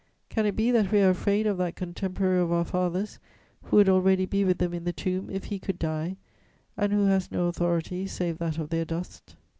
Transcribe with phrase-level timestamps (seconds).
[0.29, 3.19] Can it be that we are afraid of that contemporary of our fathers,
[3.65, 6.17] who would already be with them in the tomb, if he could die,
[6.75, 9.35] and who has no authority, save that of their dust?